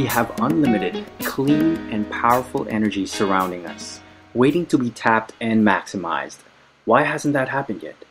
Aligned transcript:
We 0.00 0.06
have 0.06 0.32
unlimited, 0.40 1.04
clean, 1.24 1.76
and 1.92 2.10
powerful 2.10 2.66
energy 2.70 3.04
surrounding 3.04 3.66
us, 3.66 4.00
waiting 4.32 4.64
to 4.68 4.78
be 4.78 4.88
tapped 4.88 5.34
and 5.42 5.62
maximized. 5.62 6.38
Why 6.86 7.02
hasn't 7.02 7.34
that 7.34 7.50
happened 7.50 7.82
yet? 7.82 8.06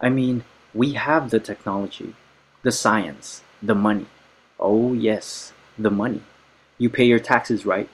I 0.00 0.08
mean, 0.08 0.44
we 0.72 0.92
have 0.92 1.30
the 1.30 1.40
technology, 1.40 2.14
the 2.62 2.70
science, 2.70 3.42
the 3.60 3.74
money. 3.74 4.06
Oh, 4.60 4.92
yes, 4.92 5.52
the 5.76 5.90
money. 5.90 6.22
You 6.78 6.88
pay 6.88 7.06
your 7.06 7.18
taxes, 7.18 7.66
right? 7.66 7.88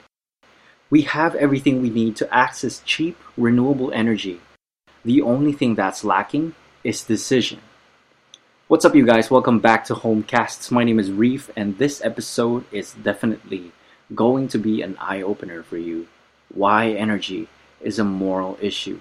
We 0.91 1.01
have 1.01 1.33
everything 1.33 1.81
we 1.81 1.89
need 1.89 2.17
to 2.17 2.31
access 2.31 2.83
cheap, 2.85 3.17
renewable 3.35 3.91
energy. 3.93 4.41
The 5.03 5.23
only 5.23 5.53
thing 5.53 5.73
that's 5.73 6.03
lacking 6.03 6.53
is 6.83 7.01
decision. 7.01 7.61
What's 8.69 8.85
up, 8.85 8.93
you 8.93 9.03
guys? 9.03 9.31
Welcome 9.31 9.57
back 9.57 9.85
to 9.85 9.95
Homecasts. 9.95 10.69
My 10.69 10.83
name 10.83 10.99
is 10.99 11.11
Reef, 11.11 11.49
and 11.55 11.79
this 11.79 12.05
episode 12.05 12.65
is 12.71 12.93
definitely 12.93 13.71
going 14.13 14.47
to 14.49 14.59
be 14.59 14.83
an 14.83 14.95
eye 14.99 15.23
opener 15.23 15.63
for 15.63 15.77
you. 15.77 16.07
Why 16.53 16.91
energy 16.91 17.47
is 17.81 17.97
a 17.97 18.03
moral 18.03 18.59
issue. 18.61 18.99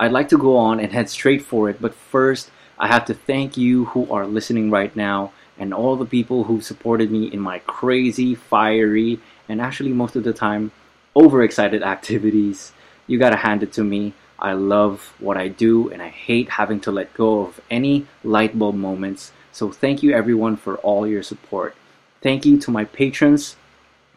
I'd 0.00 0.12
like 0.12 0.30
to 0.30 0.38
go 0.38 0.56
on 0.56 0.80
and 0.80 0.90
head 0.90 1.10
straight 1.10 1.42
for 1.42 1.68
it, 1.68 1.82
but 1.82 1.94
first, 1.94 2.50
I 2.78 2.86
have 2.86 3.04
to 3.04 3.12
thank 3.12 3.58
you 3.58 3.84
who 3.84 4.10
are 4.10 4.26
listening 4.26 4.70
right 4.70 4.96
now 4.96 5.32
and 5.58 5.74
all 5.74 5.96
the 5.96 6.06
people 6.06 6.44
who 6.44 6.62
supported 6.62 7.10
me 7.10 7.26
in 7.26 7.40
my 7.40 7.58
crazy, 7.58 8.34
fiery, 8.34 9.20
and 9.50 9.60
actually 9.60 9.92
most 9.92 10.16
of 10.16 10.24
the 10.24 10.32
time 10.32 10.72
overexcited 11.14 11.82
activities. 11.94 12.72
You 13.06 13.18
gotta 13.18 13.36
hand 13.36 13.62
it 13.62 13.74
to 13.74 13.84
me. 13.84 14.14
I 14.38 14.52
love 14.52 15.14
what 15.18 15.36
I 15.36 15.48
do 15.48 15.90
and 15.90 16.00
I 16.00 16.08
hate 16.08 16.50
having 16.50 16.80
to 16.80 16.92
let 16.92 17.14
go 17.14 17.40
of 17.40 17.60
any 17.70 18.06
light 18.22 18.58
bulb 18.58 18.76
moments. 18.76 19.32
So 19.52 19.70
thank 19.70 20.02
you 20.02 20.12
everyone 20.12 20.56
for 20.56 20.76
all 20.78 21.06
your 21.06 21.22
support. 21.22 21.74
Thank 22.22 22.46
you 22.46 22.58
to 22.58 22.70
my 22.70 22.84
patrons. 22.84 23.56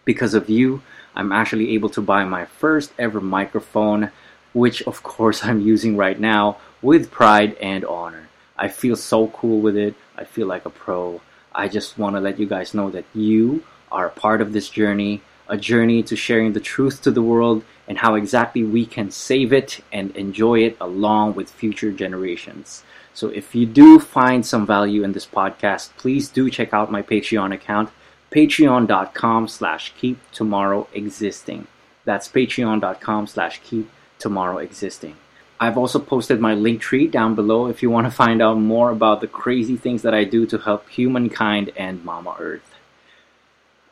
Because 0.05 0.33
of 0.33 0.49
you, 0.49 0.81
I'm 1.15 1.31
actually 1.31 1.73
able 1.73 1.89
to 1.89 2.01
buy 2.01 2.23
my 2.25 2.45
first 2.45 2.93
ever 2.97 3.21
microphone, 3.21 4.11
which 4.53 4.81
of 4.83 5.03
course 5.03 5.43
I'm 5.45 5.61
using 5.61 5.97
right 5.97 6.19
now 6.19 6.57
with 6.81 7.11
pride 7.11 7.55
and 7.61 7.83
honor. 7.85 8.27
I 8.57 8.67
feel 8.67 8.95
so 8.95 9.27
cool 9.27 9.59
with 9.59 9.75
it. 9.75 9.95
I 10.15 10.23
feel 10.23 10.47
like 10.47 10.65
a 10.65 10.69
pro. 10.69 11.21
I 11.53 11.67
just 11.67 11.97
want 11.97 12.15
to 12.15 12.19
let 12.19 12.39
you 12.39 12.45
guys 12.45 12.73
know 12.73 12.89
that 12.91 13.05
you 13.13 13.63
are 13.91 14.07
a 14.07 14.11
part 14.11 14.41
of 14.41 14.53
this 14.53 14.69
journey 14.69 15.21
a 15.51 15.57
journey 15.57 16.01
to 16.01 16.15
sharing 16.15 16.53
the 16.53 16.59
truth 16.61 17.01
to 17.01 17.11
the 17.11 17.21
world 17.21 17.63
and 17.87 17.97
how 17.97 18.15
exactly 18.15 18.63
we 18.63 18.85
can 18.85 19.11
save 19.11 19.51
it 19.51 19.81
and 19.91 20.15
enjoy 20.15 20.59
it 20.59 20.77
along 20.79 21.35
with 21.35 21.51
future 21.51 21.91
generations. 21.91 22.83
So 23.13 23.27
if 23.27 23.53
you 23.53 23.65
do 23.65 23.99
find 23.99 24.45
some 24.45 24.65
value 24.65 25.03
in 25.03 25.11
this 25.11 25.25
podcast, 25.25 25.89
please 25.97 26.29
do 26.29 26.49
check 26.49 26.73
out 26.73 26.89
my 26.89 27.01
Patreon 27.01 27.53
account, 27.53 27.89
patreon.com 28.31 29.49
slash 29.49 29.93
keep 29.99 30.17
tomorrow 30.31 30.87
existing. 30.93 31.67
That's 32.05 32.29
patreon.com 32.29 33.27
slash 33.27 33.59
keep 33.61 33.91
tomorrow 34.19 34.57
existing. 34.59 35.17
I've 35.59 35.77
also 35.77 35.99
posted 35.99 36.39
my 36.39 36.55
Linktree 36.55 37.11
down 37.11 37.35
below 37.35 37.67
if 37.67 37.83
you 37.83 37.89
want 37.89 38.07
to 38.07 38.11
find 38.11 38.41
out 38.41 38.57
more 38.57 38.89
about 38.89 39.19
the 39.19 39.27
crazy 39.27 39.75
things 39.75 40.01
that 40.03 40.13
I 40.13 40.23
do 40.23 40.45
to 40.47 40.57
help 40.57 40.89
humankind 40.89 41.71
and 41.75 42.03
Mama 42.05 42.37
Earth. 42.39 42.80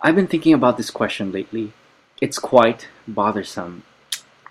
I've 0.02 0.16
been 0.16 0.28
thinking 0.28 0.54
about 0.54 0.78
this 0.78 0.92
question 0.92 1.34
lately. 1.34 1.74
It's 2.22 2.40
quite 2.40 2.88
bothersome. 3.06 3.84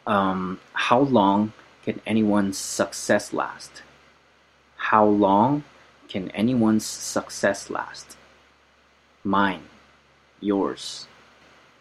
Um, 0.07 0.61
how 0.75 1.01
long 1.01 1.55
can 1.85 2.03
anyone's 2.07 2.59
success 2.59 3.33
last? 3.33 3.83
How 4.77 5.07
long 5.07 5.65
can 6.07 6.31
anyone's 6.33 6.85
success 6.85 7.71
last? 7.71 8.19
Mine, 9.25 9.63
yours. 10.39 11.07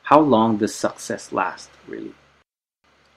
How 0.03 0.21
long 0.21 0.57
does 0.57 0.73
success 0.73 1.33
last, 1.33 1.69
really? 1.87 2.13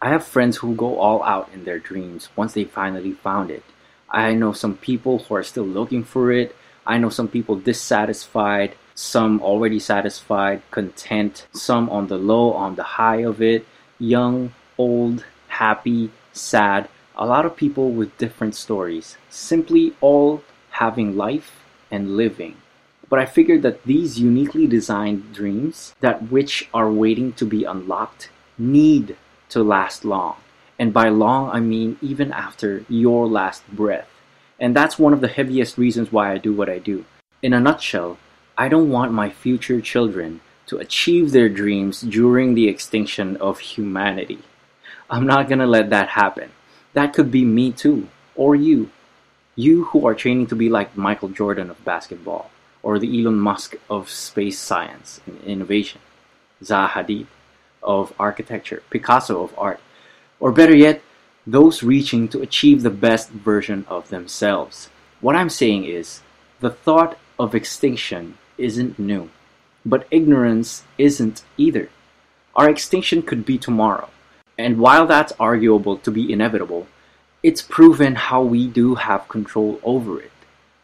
I 0.03 0.09
have 0.09 0.27
friends 0.27 0.57
who 0.57 0.75
go 0.75 0.99
all 0.99 1.23
out 1.23 1.49
in 1.55 1.65
their 1.65 1.79
dreams 1.79 2.29
once 2.35 2.55
they 2.55 2.65
finally 2.65 3.13
found 3.13 3.53
it. 3.53 3.63
I 4.09 4.35
know 4.35 4.53
some 4.53 4.77
people 4.77 5.21
who 5.21 5.35
are 5.37 5.45
still 5.45 5.67
looking 5.67 6.03
for 6.03 6.33
it. 6.33 6.57
I 6.85 6.99
know 6.99 7.09
some 7.09 7.29
people 7.29 7.55
dissatisfied 7.55 8.75
some 9.01 9.41
already 9.41 9.79
satisfied, 9.79 10.61
content, 10.71 11.47
some 11.53 11.89
on 11.89 12.09
the 12.09 12.19
low, 12.19 12.53
on 12.53 12.75
the 12.75 13.01
high 13.01 13.23
of 13.23 13.41
it, 13.41 13.67
young, 13.99 14.53
old, 14.77 15.25
happy, 15.49 16.11
sad, 16.35 16.87
a 17.17 17.25
lot 17.25 17.47
of 17.47 17.57
people 17.57 17.91
with 17.91 18.17
different 18.19 18.55
stories, 18.55 19.17
simply 19.31 19.95
all 20.03 20.43
having 20.73 21.17
life 21.17 21.65
and 21.91 22.15
living. 22.15 22.55
But 23.09 23.19
I 23.19 23.25
figured 23.25 23.63
that 23.63 23.85
these 23.85 24.21
uniquely 24.21 24.67
designed 24.67 25.33
dreams, 25.33 25.95
that 26.01 26.31
which 26.31 26.69
are 26.75 26.93
waiting 26.93 27.33
to 27.35 27.47
be 27.47 27.65
unlocked, 27.65 28.29
need 28.59 29.17
to 29.49 29.63
last 29.63 30.05
long. 30.05 30.37
And 30.79 30.93
by 30.93 31.09
long, 31.09 31.49
I 31.51 31.61
mean 31.61 31.97
even 32.03 32.33
after 32.33 32.85
your 32.87 33.27
last 33.27 33.67
breath. 33.73 34.11
And 34.59 34.77
that's 34.77 34.99
one 34.99 35.15
of 35.15 35.23
the 35.23 35.29
heaviest 35.29 35.79
reasons 35.79 36.13
why 36.13 36.33
I 36.33 36.37
do 36.37 36.53
what 36.53 36.69
I 36.69 36.79
do. 36.79 37.07
In 37.43 37.55
a 37.55 37.61
nutshell, 37.61 38.19
I 38.61 38.69
don't 38.69 38.91
want 38.91 39.15
my 39.15 39.31
future 39.31 39.81
children 39.81 40.43
to 40.67 40.77
achieve 40.77 41.33
their 41.33 41.49
dreams 41.49 42.03
during 42.03 42.53
the 42.53 42.69
extinction 42.69 43.39
of 43.39 43.59
humanity. 43.59 44.41
I'm 45.09 45.27
not 45.27 45.49
gonna 45.49 45.67
let 45.67 45.89
that 45.89 46.11
happen. 46.11 46.51
That 46.93 47.15
could 47.15 47.31
be 47.31 47.43
me 47.43 47.73
too, 47.73 48.09
or 48.35 48.55
you. 48.55 48.91
You 49.57 49.85
who 49.85 50.07
are 50.07 50.15
training 50.15 50.49
to 50.49 50.55
be 50.55 50.69
like 50.69 50.95
Michael 50.95 51.31
Jordan 51.31 51.71
of 51.71 51.83
basketball, 51.87 52.51
or 52.83 52.99
the 52.99 53.09
Elon 53.09 53.41
Musk 53.41 53.77
of 53.89 54.11
space 54.11 54.59
science 54.59 55.23
and 55.27 55.43
innovation, 55.45 56.03
Zaha 56.63 56.91
Hadid 56.91 57.29
of 57.83 58.13
architecture, 58.21 58.83
Picasso 58.91 59.43
of 59.43 59.59
art, 59.59 59.81
or 60.39 60.53
better 60.53 60.77
yet, 60.77 61.01
those 61.47 61.83
reaching 61.83 62.29
to 62.29 62.43
achieve 62.43 62.83
the 62.83 62.91
best 62.91 63.31
version 63.31 63.87
of 63.89 64.11
themselves. 64.11 64.91
What 65.23 65.35
I'm 65.35 65.49
saying 65.49 65.87
is, 65.87 66.21
the 66.61 66.69
thought 66.69 67.17
of 67.39 67.55
extinction 67.55 68.37
isn't 68.61 68.99
new, 68.99 69.31
but 69.85 70.07
ignorance 70.11 70.85
isn't 70.99 71.43
either. 71.57 71.89
Our 72.55 72.69
extinction 72.69 73.23
could 73.23 73.45
be 73.45 73.59
tomorrow, 73.59 74.11
and 74.59 74.79
while 74.79 75.07
that's 75.07 75.33
arguable 75.41 75.97
to 75.99 76.11
be 76.11 76.33
inevitable, 76.33 76.87
it's 77.43 77.63
proven 77.63 78.15
how 78.17 78.43
we 78.43 78.67
do 78.67 78.97
have 78.97 79.29
control 79.29 79.81
over 79.83 80.21
it. 80.21 80.31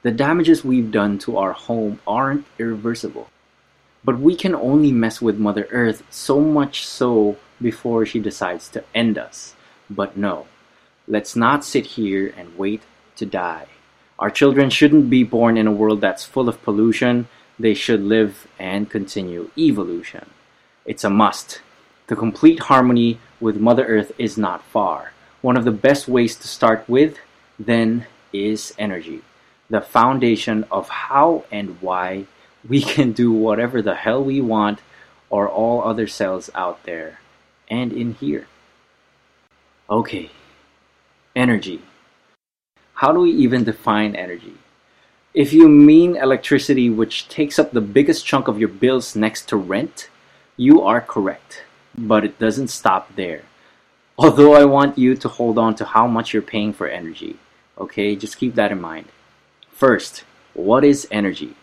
The 0.03 0.11
damages 0.11 0.65
we've 0.65 0.91
done 0.91 1.19
to 1.19 1.37
our 1.37 1.53
home 1.53 2.01
aren't 2.07 2.47
irreversible. 2.59 3.29
But 4.05 4.21
we 4.21 4.37
can 4.37 4.55
only 4.55 4.93
mess 4.93 5.21
with 5.21 5.37
Mother 5.37 5.67
Earth 5.71 6.05
so 6.11 6.41
much 6.41 6.87
so 6.87 7.37
before 7.61 8.07
she 8.07 8.21
decides 8.21 8.69
to 8.71 8.85
end 8.95 9.19
us. 9.19 9.55
But 9.91 10.17
no, 10.17 10.47
let's 11.09 11.35
not 11.35 11.65
sit 11.65 11.87
here 11.99 12.33
and 12.37 12.57
wait 12.57 12.83
to 13.17 13.27
die. 13.27 13.67
Our 14.19 14.31
children 14.31 14.71
shouldn't 14.71 15.11
be 15.11 15.25
born 15.25 15.59
in 15.59 15.67
a 15.67 15.73
world 15.73 16.01
that's 16.01 16.25
full 16.25 16.49
of 16.49 16.63
pollution, 16.63 17.29
they 17.59 17.75
should 17.75 18.03
live 18.03 18.47
and 18.59 18.91
continue 18.91 19.51
evolution. 19.57 20.31
It's 20.85 21.05
a 21.05 21.11
must. 21.11 21.61
The 22.07 22.17
complete 22.17 22.61
harmony 22.61 23.19
with 23.41 23.57
Mother 23.57 23.85
Earth 23.85 24.13
is 24.19 24.37
not 24.39 24.65
far. 24.65 25.13
One 25.41 25.57
of 25.57 25.65
the 25.65 25.73
best 25.73 26.09
ways 26.09 26.37
to 26.37 26.49
start 26.49 26.85
with, 26.89 27.19
then, 27.59 28.07
is 28.33 28.75
energy. 28.79 29.23
The 29.71 29.81
foundation 29.81 30.65
of 30.71 30.89
how 30.89 31.45
and 31.51 31.81
why 31.81 32.27
we 32.69 32.83
can 32.95 33.13
do 33.13 33.33
whatever 33.33 33.83
the 33.83 33.95
hell 33.95 34.23
we 34.23 34.41
want 34.41 34.81
or 35.31 35.49
all 35.49 35.83
other 35.83 36.07
cells 36.07 36.51
out 36.55 36.85
there 36.85 37.21
and 37.69 37.93
in 37.93 38.15
here. 38.15 38.47
Okay, 39.89 40.31
energy. 41.35 41.83
How 42.95 43.13
do 43.13 43.21
we 43.21 43.31
even 43.31 43.65
define 43.65 44.15
energy? 44.17 44.55
If 45.37 45.53
you 45.53 45.69
mean 45.69 46.17
electricity, 46.17 46.89
which 46.89 47.29
takes 47.29 47.59
up 47.59 47.73
the 47.73 47.83
biggest 47.83 48.25
chunk 48.25 48.49
of 48.49 48.59
your 48.59 48.71
bills 48.71 49.15
next 49.15 49.51
to 49.51 49.59
rent, 49.59 50.09
you 50.57 50.81
are 50.81 51.03
correct. 51.03 51.63
But 51.95 52.25
it 52.25 52.39
doesn't 52.39 52.69
stop 52.69 53.15
there. 53.17 53.43
Although 54.19 54.55
I 54.55 54.65
want 54.65 54.97
you 54.97 55.15
to 55.15 55.29
hold 55.29 55.59
on 55.59 55.75
to 55.75 55.85
how 55.85 56.07
much 56.07 56.33
you're 56.33 56.41
paying 56.41 56.73
for 56.73 56.89
energy. 56.89 57.37
Okay, 57.77 58.17
just 58.17 58.39
keep 58.39 58.55
that 58.55 58.73
in 58.73 58.81
mind. 58.81 59.09
First, 59.71 60.25
what 60.55 60.85
is 60.85 61.07
energy? 61.11 61.55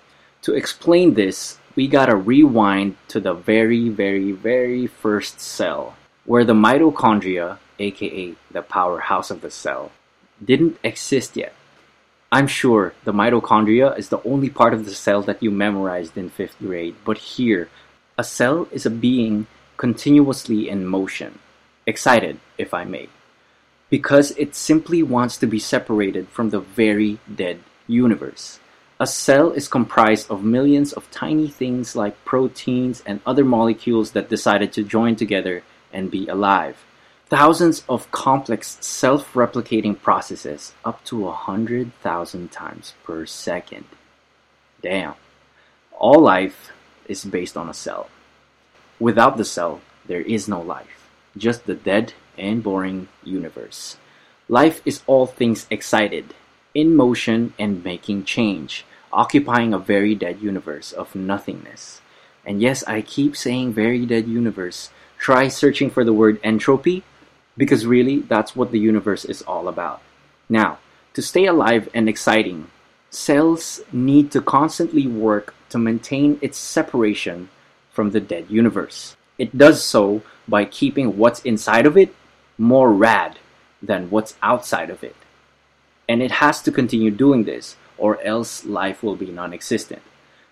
To 0.44 0.54
explain 0.54 1.16
this, 1.16 1.58
we 1.76 1.88
gotta 1.88 2.16
rewind 2.16 2.98
to 3.08 3.20
the 3.20 3.34
very, 3.34 3.90
very, 3.90 4.34
very 4.34 4.86
first 4.86 5.42
cell, 5.42 5.96
where 6.26 6.46
the 6.46 6.54
mitochondria, 6.54 7.58
aka 7.80 8.36
the 8.52 8.62
powerhouse 8.62 9.32
of 9.32 9.42
the 9.42 9.50
cell, 9.50 9.92
didn't 10.46 10.78
exist 10.84 11.36
yet. 11.36 11.56
I'm 12.34 12.48
sure 12.48 12.96
the 13.04 13.14
mitochondria 13.14 13.96
is 13.96 14.10
the 14.10 14.24
only 14.24 14.50
part 14.50 14.74
of 14.74 14.86
the 14.86 14.96
cell 14.96 15.22
that 15.22 15.44
you 15.44 15.52
memorized 15.52 16.18
in 16.18 16.32
fifth 16.32 16.58
grade, 16.58 16.96
but 17.06 17.20
here, 17.20 17.70
a 18.18 18.24
cell 18.24 18.68
is 18.72 18.88
a 18.88 18.90
being 18.90 19.46
continuously 19.78 20.68
in 20.68 20.88
motion, 20.88 21.38
excited, 21.86 22.40
if 22.58 22.74
I 22.74 22.86
may, 22.86 23.10
because 23.92 24.32
it 24.32 24.56
simply 24.56 25.04
wants 25.04 25.38
to 25.38 25.46
be 25.46 25.60
separated 25.60 26.28
from 26.28 26.50
the 26.50 26.60
very 26.60 27.20
dead 27.30 27.60
universe. 27.86 28.60
A 29.00 29.06
cell 29.06 29.52
is 29.52 29.68
comprised 29.68 30.32
of 30.32 30.44
millions 30.44 30.92
of 30.92 31.12
tiny 31.12 31.50
things 31.50 31.96
like 31.96 32.26
proteins 32.26 33.04
and 33.06 33.22
other 33.28 33.46
molecules 33.46 34.14
that 34.14 34.34
decided 34.34 34.74
to 34.74 34.82
join 34.82 35.16
together 35.16 35.62
and 35.94 36.10
be 36.10 36.28
alive. 36.28 36.84
Thousands 37.34 37.84
of 37.90 38.12
complex 38.12 38.78
self 38.80 39.34
replicating 39.34 40.00
processes, 40.00 40.76
up 40.86 41.04
to 41.06 41.28
a 41.28 41.32
hundred 41.32 41.92
thousand 42.04 42.52
times 42.52 42.94
per 43.04 43.26
second. 43.26 43.86
Damn. 44.84 45.16
All 45.94 46.20
life 46.20 46.72
is 47.08 47.26
based 47.26 47.58
on 47.58 47.68
a 47.68 47.74
cell. 47.74 48.08
Without 49.00 49.38
the 49.38 49.46
cell, 49.46 49.82
there 50.06 50.22
is 50.22 50.48
no 50.48 50.62
life, 50.62 51.10
just 51.36 51.66
the 51.66 51.74
dead 51.74 52.14
and 52.38 52.62
boring 52.62 53.08
universe. 53.24 53.98
Life 54.48 54.84
is 54.86 55.02
all 55.08 55.26
things 55.26 55.66
excited, 55.72 56.36
in 56.76 56.96
motion 56.96 57.56
and 57.58 57.84
making 57.84 58.26
change, 58.26 58.86
occupying 59.12 59.74
a 59.74 59.80
very 59.80 60.14
dead 60.14 60.40
universe 60.40 60.92
of 60.92 61.16
nothingness. 61.16 62.00
And 62.46 62.62
yes, 62.62 62.84
I 62.84 63.02
keep 63.02 63.36
saying 63.36 63.74
very 63.74 64.06
dead 64.06 64.28
universe. 64.28 64.92
Try 65.18 65.48
searching 65.48 65.90
for 65.90 66.04
the 66.04 66.14
word 66.14 66.40
entropy, 66.44 67.04
because 67.58 67.86
really, 67.86 68.20
that's 68.20 68.56
what 68.56 68.72
the 68.72 68.80
universe 68.80 69.26
is 69.26 69.42
all 69.44 69.68
about. 69.68 70.02
Now, 70.50 70.80
to 71.14 71.22
stay 71.22 71.46
alive 71.46 71.90
and 71.94 72.10
exciting, 72.10 72.68
cells 73.10 73.82
need 73.92 74.32
to 74.32 74.42
constantly 74.42 75.08
work 75.08 75.54
to 75.70 75.78
maintain 75.78 76.40
its 76.42 76.58
separation 76.58 77.50
from 77.92 78.12
the 78.12 78.20
dead 78.20 78.46
universe. 78.50 79.16
It 79.38 79.58
does 79.58 79.84
so 79.84 80.24
by 80.48 80.66
keeping 80.66 81.18
what's 81.18 81.42
inside 81.42 81.86
of 81.86 81.98
it 81.98 82.14
more 82.58 82.92
rad 82.92 83.40
than 83.82 84.10
what's 84.10 84.36
outside 84.42 84.90
of 84.90 85.04
it. 85.04 85.16
And 86.08 86.22
it 86.22 86.32
has 86.32 86.62
to 86.64 86.72
continue 86.72 87.12
doing 87.12 87.44
this, 87.44 87.76
or 87.98 88.22
else 88.22 88.66
life 88.66 89.04
will 89.04 89.16
be 89.16 89.32
non 89.32 89.54
existent. 89.54 90.02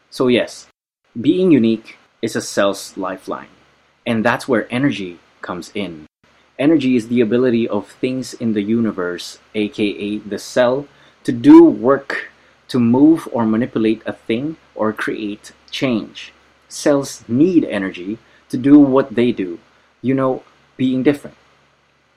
So, 0.10 0.28
yes, 0.28 0.68
being 1.20 1.52
unique 1.52 1.98
is 2.22 2.36
a 2.36 2.42
cell's 2.42 2.96
lifeline, 2.96 3.50
and 4.06 4.24
that's 4.24 4.48
where 4.48 4.72
energy 4.72 5.20
comes 5.42 5.72
in. 5.74 6.06
Energy 6.62 6.96
is 6.96 7.08
the 7.08 7.22
ability 7.22 7.68
of 7.68 7.88
things 7.88 8.36
in 8.36 8.54
the 8.54 8.62
universe, 8.62 9.40
aka 9.56 10.20
the 10.20 10.38
cell, 10.38 10.86
to 11.24 11.32
do 11.32 11.64
work, 11.64 12.30
to 12.68 12.78
move 12.78 13.28
or 13.32 13.48
manipulate 13.48 14.04
a 14.06 14.14
thing 14.14 14.58
or 14.76 14.94
create 14.94 15.54
change. 15.72 16.32
Cells 16.70 17.26
need 17.28 17.66
energy 17.66 18.20
to 18.50 18.58
do 18.58 18.78
what 18.78 19.16
they 19.16 19.32
do, 19.32 19.58
you 20.04 20.14
know, 20.14 20.44
being 20.78 21.02
different. 21.02 21.36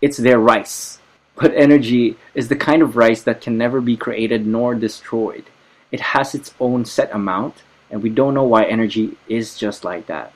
It's 0.02 0.18
their 0.18 0.38
rice. 0.38 0.98
But 1.36 1.54
energy 1.54 2.18
is 2.34 2.48
the 2.48 2.64
kind 2.68 2.82
of 2.82 2.98
rice 2.98 3.22
that 3.22 3.40
can 3.40 3.56
never 3.56 3.80
be 3.80 3.96
created 3.96 4.46
nor 4.46 4.74
destroyed. 4.74 5.44
It 5.90 6.12
has 6.12 6.34
its 6.34 6.52
own 6.60 6.84
set 6.84 7.10
amount, 7.14 7.62
and 7.90 8.02
we 8.02 8.10
don't 8.10 8.34
know 8.34 8.44
why 8.44 8.64
energy 8.64 9.16
is 9.26 9.56
just 9.56 9.84
like 9.84 10.04
that. 10.08 10.34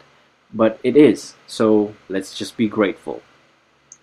But 0.55 0.81
it 0.83 0.97
is, 0.97 1.35
so 1.47 1.95
let's 2.09 2.33
just 2.39 2.57
be 2.57 2.69
grateful. 2.69 3.21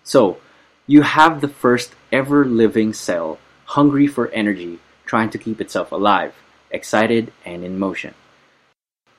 So, 0.06 0.38
you 0.86 1.02
have 1.02 1.42
the 1.42 1.48
first 1.48 1.96
ever 2.12 2.46
living 2.46 2.94
cell 2.94 3.40
hungry 3.66 4.06
for 4.06 4.30
energy, 4.30 4.78
trying 5.08 5.32
to 5.32 5.40
keep 5.40 5.60
itself 5.60 5.92
alive, 5.92 6.36
excited, 6.70 7.34
and 7.44 7.64
in 7.64 7.80
motion. 7.80 8.14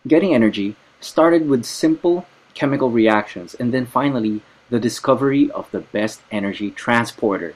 Getting 0.07 0.33
energy 0.33 0.77
started 1.01 1.49
with 1.49 1.65
simple 1.65 2.27
chemical 2.55 2.91
reactions 2.91 3.55
and 3.55 3.75
then 3.75 3.85
finally 3.85 4.43
the 4.71 4.79
discovery 4.79 5.51
of 5.51 5.69
the 5.73 5.81
best 5.81 6.23
energy 6.31 6.71
transporter, 6.71 7.55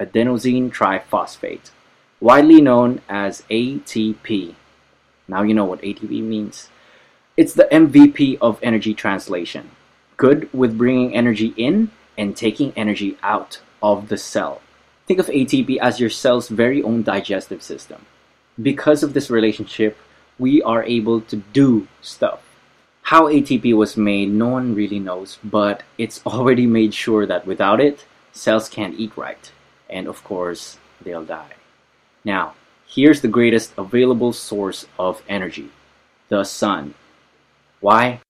adenosine 0.00 0.68
triphosphate, 0.68 1.70
widely 2.20 2.60
known 2.60 3.00
as 3.08 3.42
ATP. 3.48 4.56
Now 5.28 5.42
you 5.42 5.54
know 5.54 5.64
what 5.64 5.82
ATP 5.82 6.20
means. 6.20 6.68
It's 7.36 7.54
the 7.54 7.68
MVP 7.70 8.38
of 8.40 8.58
energy 8.60 8.92
translation, 8.92 9.70
good 10.16 10.52
with 10.52 10.76
bringing 10.76 11.14
energy 11.14 11.54
in 11.56 11.92
and 12.16 12.36
taking 12.36 12.72
energy 12.76 13.16
out 13.22 13.60
of 13.82 14.08
the 14.08 14.16
cell. 14.16 14.60
Think 15.06 15.20
of 15.20 15.26
ATP 15.26 15.78
as 15.78 16.00
your 16.00 16.10
cell's 16.10 16.48
very 16.48 16.82
own 16.82 17.02
digestive 17.02 17.62
system. 17.62 18.06
Because 18.60 19.02
of 19.02 19.14
this 19.14 19.30
relationship, 19.30 19.96
we 20.38 20.62
are 20.62 20.82
able 20.84 21.20
to 21.22 21.36
do 21.36 21.86
stuff. 22.00 22.42
How 23.02 23.26
ATP 23.28 23.76
was 23.76 23.96
made, 23.96 24.30
no 24.30 24.48
one 24.48 24.74
really 24.74 24.98
knows, 24.98 25.38
but 25.44 25.82
it's 25.96 26.20
already 26.26 26.66
made 26.66 26.92
sure 26.92 27.26
that 27.26 27.46
without 27.46 27.80
it, 27.80 28.04
cells 28.32 28.68
can't 28.68 28.98
eat 28.98 29.16
right. 29.16 29.52
And 29.88 30.08
of 30.08 30.24
course, 30.24 30.78
they'll 31.00 31.24
die. 31.24 31.54
Now, 32.24 32.54
here's 32.86 33.20
the 33.20 33.28
greatest 33.28 33.72
available 33.78 34.32
source 34.32 34.86
of 34.98 35.22
energy 35.28 35.70
the 36.28 36.42
sun. 36.42 36.94
Why? 37.78 38.20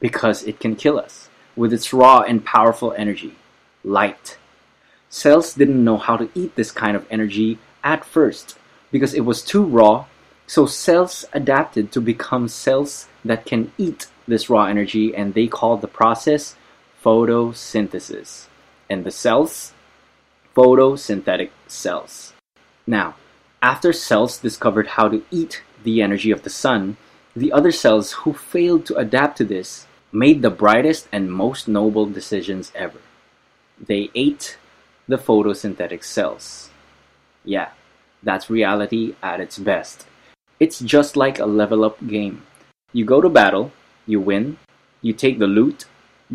Because 0.00 0.42
it 0.42 0.60
can 0.60 0.76
kill 0.76 0.98
us 0.98 1.30
with 1.56 1.72
its 1.72 1.92
raw 1.92 2.20
and 2.20 2.44
powerful 2.44 2.92
energy 2.96 3.34
light. 3.84 4.38
Cells 5.08 5.54
didn't 5.54 5.84
know 5.84 5.98
how 5.98 6.16
to 6.16 6.30
eat 6.34 6.54
this 6.54 6.70
kind 6.70 6.96
of 6.96 7.06
energy 7.10 7.58
at 7.84 8.04
first 8.04 8.56
because 8.90 9.14
it 9.14 9.20
was 9.22 9.42
too 9.42 9.64
raw, 9.64 10.06
so 10.46 10.66
cells 10.66 11.24
adapted 11.32 11.92
to 11.92 12.00
become 12.00 12.48
cells 12.48 13.08
that 13.24 13.46
can 13.46 13.72
eat 13.78 14.06
this 14.26 14.48
raw 14.48 14.64
energy, 14.64 15.14
and 15.14 15.34
they 15.34 15.46
call 15.46 15.76
the 15.76 15.88
process 15.88 16.56
photosynthesis. 17.02 18.46
And 18.88 19.04
the 19.04 19.10
cells? 19.10 19.72
Photosynthetic 20.54 21.50
cells. 21.66 22.32
Now, 22.86 23.14
after 23.62 23.92
cells 23.92 24.38
discovered 24.38 24.88
how 24.88 25.08
to 25.08 25.24
eat 25.30 25.62
the 25.82 26.02
energy 26.02 26.30
of 26.30 26.42
the 26.42 26.50
sun, 26.50 26.96
the 27.34 27.52
other 27.52 27.72
cells 27.72 28.12
who 28.12 28.32
failed 28.34 28.84
to 28.86 28.96
adapt 28.96 29.38
to 29.38 29.44
this 29.44 29.86
made 30.12 30.42
the 30.42 30.50
brightest 30.50 31.08
and 31.10 31.32
most 31.32 31.66
noble 31.66 32.06
decisions 32.06 32.70
ever. 32.74 33.00
They 33.80 34.10
ate 34.14 34.58
the 35.08 35.16
photosynthetic 35.16 36.04
cells. 36.04 36.70
Yeah, 37.44 37.70
that's 38.22 38.50
reality 38.50 39.14
at 39.22 39.40
its 39.40 39.58
best. 39.58 40.06
It's 40.60 40.78
just 40.78 41.16
like 41.16 41.38
a 41.38 41.46
level 41.46 41.84
up 41.84 42.06
game. 42.06 42.42
You 42.92 43.04
go 43.04 43.20
to 43.20 43.28
battle, 43.28 43.72
you 44.06 44.20
win, 44.20 44.58
you 45.00 45.12
take 45.12 45.38
the 45.38 45.46
loot, 45.46 45.86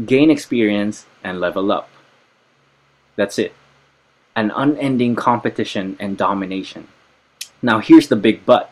gain 0.05 0.29
experience, 0.29 1.05
and 1.23 1.39
level 1.39 1.71
up. 1.71 1.89
That's 3.15 3.39
it. 3.39 3.53
An 4.35 4.51
unending 4.51 5.15
competition 5.15 5.95
and 5.99 6.17
domination. 6.17 6.87
Now, 7.61 7.79
here's 7.79 8.09
the 8.09 8.15
big 8.15 8.45
but 8.45 8.71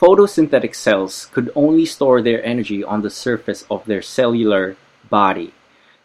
photosynthetic 0.00 0.74
cells 0.74 1.26
could 1.32 1.50
only 1.54 1.86
store 1.86 2.20
their 2.20 2.44
energy 2.44 2.82
on 2.82 3.02
the 3.02 3.10
surface 3.10 3.64
of 3.70 3.84
their 3.86 4.02
cellular 4.02 4.76
body, 5.08 5.52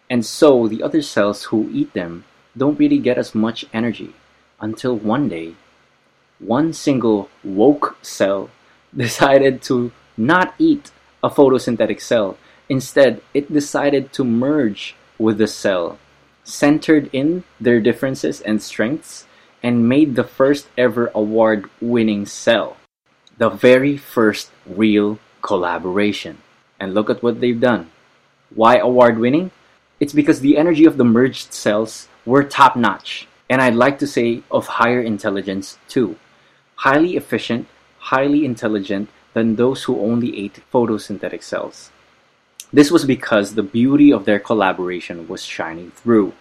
and 0.10 0.25
so 0.25 0.67
the 0.67 0.84
other 0.84 1.01
cells 1.01 1.46
who 1.46 1.69
eat 1.72 1.93
them 1.93 2.25
don't 2.58 2.79
really 2.79 2.98
get 2.98 3.17
as 3.17 3.36
much 3.36 3.65
energy 3.74 4.13
until 4.60 4.96
one 4.96 5.29
day, 5.29 5.55
one 6.39 6.74
single 6.74 7.29
woke 7.43 7.98
cell 8.01 8.50
decided 8.96 9.62
to 9.62 9.91
not 10.17 10.53
eat 10.58 10.91
a 11.24 11.29
photosynthetic 11.29 12.01
cell. 12.01 12.38
Instead, 12.67 13.22
it 13.34 13.51
decided 13.51 14.13
to 14.13 14.24
merge 14.24 14.96
with 15.17 15.38
the 15.38 15.48
cell, 15.48 15.98
centered 16.43 17.10
in 17.12 17.43
their 17.60 17.79
differences 17.79 18.41
and 18.41 18.62
strengths, 18.62 19.25
and 19.62 19.89
made 19.89 20.15
the 20.15 20.24
first 20.24 20.67
ever 20.77 21.12
award 21.13 21.69
winning 21.81 22.25
cell. 22.25 22.77
The 23.39 23.48
very 23.48 23.96
first 23.96 24.51
real 24.67 25.17
collaboration. 25.41 26.39
And 26.77 26.93
look 26.93 27.10
at 27.10 27.24
what 27.24 27.39
they've 27.39 27.60
done. 27.60 27.89
Why 28.53 28.75
award 28.75 29.17
winning? 29.17 29.51
It's 30.01 30.12
because 30.12 30.41
the 30.41 30.58
energy 30.58 30.84
of 30.84 30.98
the 30.98 31.05
merged 31.05 31.53
cells 31.53 32.10
were 32.25 32.43
top 32.43 32.75
notch, 32.75 33.29
and 33.50 33.62
I'd 33.62 33.75
like 33.75 33.98
to 34.00 34.08
say 34.08 34.43
of 34.51 34.84
higher 34.84 35.01
intelligence 35.01 35.77
too. 35.88 36.17
Highly 36.84 37.15
efficient, 37.15 37.67
highly 38.12 38.43
intelligent, 38.43 39.08
than 39.34 39.55
those 39.55 39.84
who 39.84 40.01
only 40.03 40.38
ate 40.38 40.60
photosynthetic 40.74 41.41
cells. 41.41 41.91
This 42.74 42.91
was 42.91 43.05
because 43.05 43.55
the 43.55 43.63
beauty 43.63 44.12
of 44.12 44.25
their 44.25 44.39
collaboration 44.39 45.29
was 45.29 45.43
shining 45.43 45.91
through. 45.91 46.34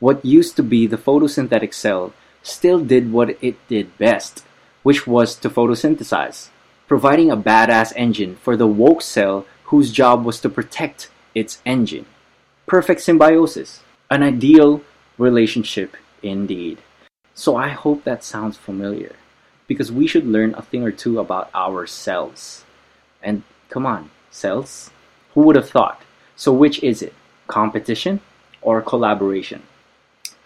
What 0.00 0.24
used 0.24 0.56
to 0.56 0.64
be 0.64 0.88
the 0.88 0.98
photosynthetic 0.98 1.72
cell 1.72 2.12
still 2.42 2.80
did 2.82 3.12
what 3.12 3.38
it 3.40 3.56
did 3.68 3.96
best, 3.96 4.44
which 4.82 5.06
was 5.06 5.34
to 5.36 5.50
photosynthesize, 5.50 6.48
providing 6.88 7.30
a 7.30 7.36
badass 7.36 7.92
engine 7.96 8.36
for 8.36 8.56
the 8.56 8.66
woke 8.66 9.02
cell 9.02 9.46
whose 9.64 9.92
job 9.92 10.24
was 10.24 10.40
to 10.40 10.48
protect 10.48 11.10
its 11.34 11.62
engine. 11.64 12.06
Perfect 12.66 13.00
symbiosis, 13.00 13.82
an 14.10 14.22
ideal 14.22 14.82
relationship 15.18 15.96
indeed. 16.22 16.78
So 17.34 17.56
I 17.56 17.68
hope 17.70 18.04
that 18.04 18.22
sounds 18.22 18.56
familiar 18.56 19.16
because 19.66 19.90
we 19.90 20.06
should 20.06 20.26
learn 20.26 20.54
a 20.54 20.62
thing 20.62 20.82
or 20.82 20.92
two 20.92 21.18
about 21.18 21.52
ourselves. 21.54 22.64
And 23.22 23.42
come 23.70 23.86
on, 23.86 24.10
cells? 24.30 24.90
Who 25.34 25.42
would 25.42 25.56
have 25.56 25.70
thought? 25.70 26.02
So, 26.36 26.52
which 26.52 26.82
is 26.82 27.00
it? 27.02 27.14
Competition 27.46 28.20
or 28.60 28.82
collaboration? 28.82 29.62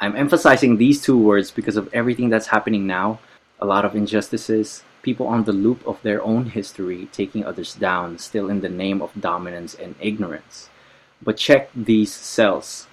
I'm 0.01 0.15
emphasizing 0.15 0.77
these 0.77 1.03
two 1.03 1.19
words 1.19 1.51
because 1.51 1.77
of 1.77 1.93
everything 1.93 2.29
that's 2.29 2.49
happening 2.49 2.87
now 2.87 3.19
a 3.61 3.67
lot 3.67 3.85
of 3.85 3.95
injustices, 3.95 4.83
people 5.03 5.27
on 5.27 5.45
the 5.45 5.53
loop 5.53 5.87
of 5.87 6.03
their 6.03 6.23
own 6.23 6.47
history, 6.47 7.09
taking 7.13 7.45
others 7.45 7.75
down, 7.75 8.19
still 8.19 8.51
in 8.51 8.61
the 8.61 8.69
name 8.69 9.01
of 9.01 9.21
dominance 9.21 9.75
and 9.75 9.95
ignorance. 10.01 10.69
But 11.23 11.37
check 11.37 11.71
these 11.75 12.13
cells. 12.13 12.87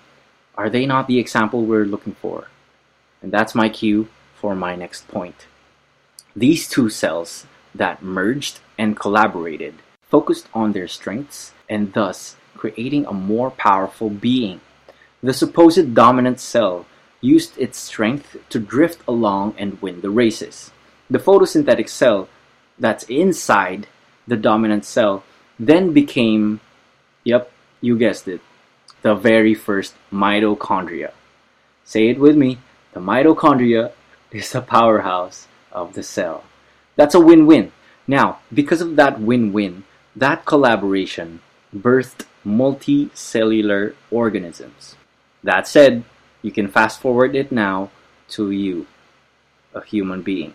Are 0.55 0.69
they 0.69 0.85
not 0.85 1.07
the 1.07 1.19
example 1.19 1.65
we're 1.65 1.85
looking 1.85 2.13
for? 2.13 2.47
And 3.21 3.31
that's 3.31 3.55
my 3.55 3.69
cue 3.69 4.07
for 4.35 4.55
my 4.55 4.75
next 4.75 5.07
point. 5.07 5.47
These 6.35 6.67
two 6.69 6.89
cells 6.89 7.45
that 7.73 8.03
merged 8.03 8.59
and 8.77 8.95
collaborated 8.95 9.75
focused 10.09 10.47
on 10.53 10.71
their 10.71 10.87
strengths 10.87 11.53
and 11.69 11.93
thus 11.93 12.35
creating 12.55 13.05
a 13.05 13.13
more 13.13 13.49
powerful 13.49 14.09
being. 14.09 14.61
The 15.21 15.33
supposed 15.33 15.95
dominant 15.95 16.39
cell 16.39 16.85
used 17.23 17.57
its 17.57 17.77
strength 17.77 18.35
to 18.49 18.59
drift 18.59 19.01
along 19.07 19.55
and 19.57 19.81
win 19.81 20.01
the 20.01 20.09
races. 20.09 20.71
The 21.09 21.19
photosynthetic 21.19 21.87
cell 21.87 22.27
that's 22.77 23.05
inside 23.05 23.87
the 24.27 24.35
dominant 24.35 24.83
cell 24.83 25.23
then 25.57 25.93
became, 25.93 26.59
yep, 27.23 27.49
you 27.79 27.97
guessed 27.97 28.27
it, 28.27 28.41
the 29.01 29.15
very 29.15 29.55
first 29.55 29.95
mitochondria. 30.11 31.11
Say 31.85 32.09
it 32.09 32.19
with 32.19 32.35
me 32.35 32.59
the 32.93 32.99
mitochondria 32.99 33.91
is 34.31 34.51
the 34.51 34.61
powerhouse 34.61 35.47
of 35.71 35.93
the 35.93 36.03
cell. 36.03 36.43
That's 36.95 37.15
a 37.15 37.19
win 37.19 37.47
win. 37.47 37.71
Now, 38.07 38.39
because 38.53 38.81
of 38.81 38.95
that 38.97 39.19
win 39.19 39.53
win, 39.53 39.85
that 40.15 40.45
collaboration 40.45 41.41
birthed 41.75 42.25
multicellular 42.45 43.95
organisms. 44.11 44.95
That 45.43 45.67
said, 45.67 46.03
you 46.43 46.51
can 46.51 46.67
fast 46.67 47.01
forward 47.01 47.35
it 47.35 47.51
now 47.51 47.89
to 48.29 48.51
you, 48.51 48.85
a 49.73 49.83
human 49.83 50.21
being, 50.21 50.53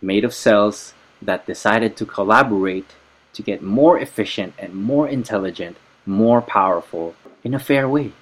made 0.00 0.24
of 0.24 0.32
cells 0.32 0.94
that 1.20 1.46
decided 1.46 1.96
to 1.96 2.06
collaborate 2.06 2.94
to 3.34 3.42
get 3.42 3.62
more 3.62 3.98
efficient 3.98 4.54
and 4.58 4.74
more 4.74 5.08
intelligent, 5.08 5.76
more 6.06 6.40
powerful 6.40 7.14
in 7.42 7.52
a 7.52 7.58
fair 7.58 7.88
way. 7.88 8.12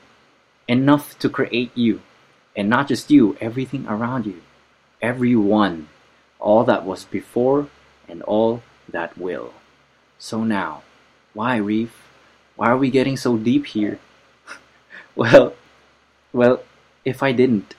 Enough 0.67 1.19
to 1.19 1.29
create 1.29 1.71
you. 1.76 2.00
And 2.57 2.69
not 2.69 2.88
just 2.88 3.11
you, 3.11 3.37
everything 3.41 3.87
around 3.87 4.26
you. 4.26 4.43
Everyone. 5.00 5.88
All 6.38 6.64
that 6.64 6.85
was 6.85 7.05
before 7.05 7.69
and 8.09 8.23
all 8.23 8.62
that 8.88 9.17
will. 9.19 9.55
So 10.19 10.45
now, 10.45 10.83
why, 11.35 11.57
Reef? 11.57 11.95
Why 12.57 12.69
are 12.69 12.76
we 12.76 12.91
getting 12.91 13.17
so 13.17 13.37
deep 13.37 13.67
here? 13.67 13.99
well, 15.14 15.55
well, 16.33 16.62
if 17.05 17.23
I 17.23 17.33
didn't, 17.33 17.75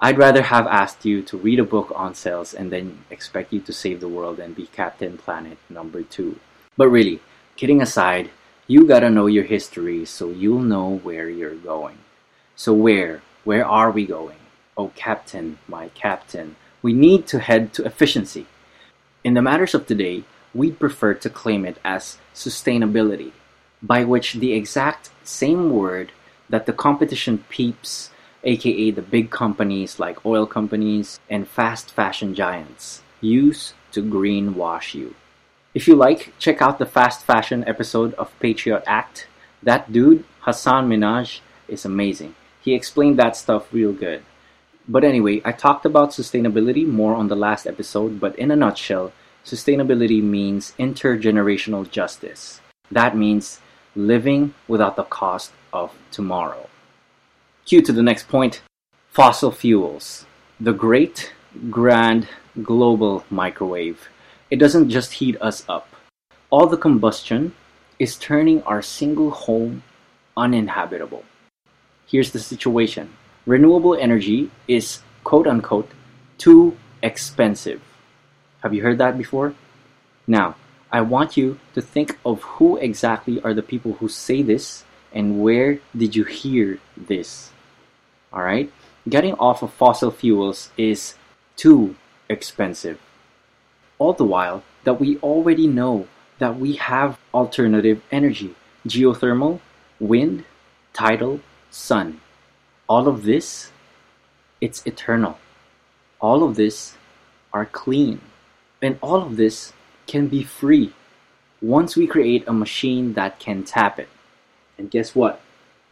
I'd 0.00 0.18
rather 0.18 0.42
have 0.42 0.66
asked 0.66 1.04
you 1.04 1.22
to 1.22 1.36
read 1.36 1.58
a 1.58 1.64
book 1.64 1.92
on 1.94 2.14
sales 2.14 2.54
and 2.54 2.70
then 2.70 3.04
expect 3.10 3.52
you 3.52 3.60
to 3.60 3.72
save 3.72 4.00
the 4.00 4.08
world 4.08 4.38
and 4.38 4.54
be 4.54 4.66
Captain 4.66 5.18
Planet 5.18 5.58
number 5.68 6.02
two. 6.02 6.38
But 6.76 6.88
really, 6.88 7.20
kidding 7.56 7.82
aside, 7.82 8.30
you 8.68 8.86
gotta 8.86 9.10
know 9.10 9.26
your 9.26 9.44
history 9.44 10.04
so 10.04 10.30
you'll 10.30 10.60
know 10.60 10.98
where 10.98 11.28
you're 11.28 11.56
going. 11.56 11.98
So, 12.54 12.72
where? 12.72 13.22
Where 13.42 13.66
are 13.66 13.90
we 13.90 14.06
going? 14.06 14.38
Oh, 14.76 14.92
Captain, 14.94 15.58
my 15.66 15.88
Captain, 15.88 16.54
we 16.82 16.92
need 16.92 17.26
to 17.28 17.40
head 17.40 17.72
to 17.74 17.84
efficiency. 17.84 18.46
In 19.24 19.34
the 19.34 19.42
matters 19.42 19.74
of 19.74 19.86
today, 19.86 20.22
we'd 20.54 20.78
prefer 20.78 21.14
to 21.14 21.30
claim 21.30 21.64
it 21.64 21.78
as 21.84 22.18
sustainability, 22.34 23.32
by 23.82 24.04
which 24.04 24.34
the 24.34 24.52
exact 24.52 25.10
same 25.24 25.70
word 25.70 26.12
that 26.48 26.66
the 26.66 26.72
competition 26.72 27.44
peeps, 27.48 28.10
aka 28.44 28.90
the 28.90 29.02
big 29.02 29.30
companies 29.30 29.98
like 29.98 30.24
oil 30.24 30.46
companies 30.46 31.18
and 31.28 31.48
fast 31.48 31.90
fashion 31.90 32.34
giants, 32.34 33.02
use 33.20 33.74
to 33.92 34.02
greenwash 34.02 34.94
you. 34.94 35.14
If 35.74 35.86
you 35.86 35.94
like, 35.94 36.32
check 36.38 36.62
out 36.62 36.78
the 36.78 36.86
fast 36.86 37.24
fashion 37.24 37.64
episode 37.66 38.14
of 38.14 38.38
Patriot 38.40 38.82
Act. 38.86 39.26
That 39.62 39.92
dude, 39.92 40.24
Hasan 40.44 40.88
Minhaj, 40.88 41.40
is 41.68 41.84
amazing. 41.84 42.34
He 42.60 42.74
explained 42.74 43.18
that 43.18 43.36
stuff 43.36 43.72
real 43.72 43.92
good. 43.92 44.22
But 44.88 45.04
anyway, 45.04 45.42
I 45.44 45.52
talked 45.52 45.84
about 45.84 46.10
sustainability 46.10 46.86
more 46.86 47.14
on 47.14 47.28
the 47.28 47.36
last 47.36 47.66
episode, 47.66 48.18
but 48.18 48.36
in 48.38 48.50
a 48.50 48.56
nutshell, 48.56 49.12
sustainability 49.44 50.22
means 50.22 50.72
intergenerational 50.78 51.90
justice. 51.90 52.60
That 52.90 53.16
means 53.16 53.60
living 53.98 54.54
without 54.68 54.94
the 54.94 55.02
cost 55.02 55.50
of 55.72 55.92
tomorrow. 56.12 56.68
Cue 57.66 57.82
to 57.82 57.92
the 57.92 58.02
next 58.02 58.28
point 58.28 58.62
fossil 59.10 59.50
fuels. 59.50 60.24
The 60.60 60.72
great, 60.72 61.32
grand, 61.68 62.28
global 62.62 63.24
microwave. 63.28 64.08
It 64.50 64.58
doesn't 64.60 64.88
just 64.88 65.14
heat 65.14 65.36
us 65.40 65.64
up. 65.68 65.88
All 66.50 66.66
the 66.66 66.76
combustion 66.76 67.54
is 67.98 68.16
turning 68.16 68.62
our 68.62 68.82
single 68.82 69.30
home 69.30 69.82
uninhabitable. 70.36 71.24
Here's 72.06 72.30
the 72.30 72.38
situation 72.38 73.10
renewable 73.46 73.96
energy 73.96 74.50
is 74.68 75.00
quote 75.24 75.48
unquote 75.48 75.90
too 76.38 76.76
expensive. 77.02 77.82
Have 78.62 78.72
you 78.72 78.82
heard 78.82 78.98
that 78.98 79.18
before? 79.18 79.54
Now, 80.26 80.54
I 80.90 81.02
want 81.02 81.36
you 81.36 81.58
to 81.74 81.82
think 81.82 82.18
of 82.24 82.42
who 82.42 82.76
exactly 82.78 83.40
are 83.42 83.52
the 83.52 83.62
people 83.62 83.94
who 83.94 84.08
say 84.08 84.42
this 84.42 84.84
and 85.12 85.42
where 85.42 85.80
did 85.96 86.16
you 86.16 86.24
hear 86.24 86.78
this? 86.96 87.50
All 88.32 88.42
right? 88.42 88.72
Getting 89.08 89.34
off 89.34 89.62
of 89.62 89.72
fossil 89.72 90.10
fuels 90.10 90.70
is 90.76 91.14
too 91.56 91.96
expensive. 92.28 92.98
All 93.98 94.12
the 94.12 94.24
while 94.24 94.62
that 94.84 95.00
we 95.00 95.18
already 95.18 95.66
know 95.66 96.08
that 96.38 96.58
we 96.58 96.74
have 96.74 97.18
alternative 97.34 98.02
energy 98.10 98.54
geothermal, 98.86 99.60
wind, 100.00 100.44
tidal, 100.92 101.40
sun. 101.70 102.20
All 102.88 103.08
of 103.08 103.24
this, 103.24 103.72
it's 104.60 104.86
eternal. 104.86 105.38
All 106.20 106.42
of 106.42 106.56
this 106.56 106.96
are 107.52 107.66
clean. 107.66 108.20
And 108.80 108.98
all 109.02 109.20
of 109.20 109.36
this 109.36 109.72
can 110.08 110.26
be 110.26 110.42
free 110.42 110.92
once 111.60 111.96
we 111.96 112.06
create 112.06 112.44
a 112.46 112.52
machine 112.52 113.14
that 113.14 113.38
can 113.38 113.62
tap 113.62 113.98
it. 113.98 114.08
And 114.76 114.90
guess 114.90 115.14
what? 115.14 115.40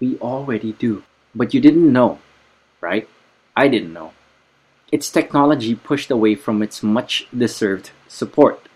We 0.01 0.19
already 0.19 0.73
do. 0.73 1.03
But 1.35 1.55
you 1.55 1.61
didn't 1.61 1.93
know, 1.93 2.19
right? 2.81 3.09
I 3.57 3.69
didn't 3.69 3.93
know. 3.93 4.13
Its 4.91 5.11
technology 5.11 5.75
pushed 5.75 6.11
away 6.11 6.35
from 6.35 6.63
its 6.63 6.83
much 6.83 7.27
deserved 7.37 7.91
support. 8.09 8.69